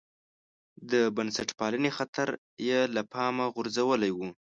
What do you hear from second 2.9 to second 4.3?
له پامه غورځولی و.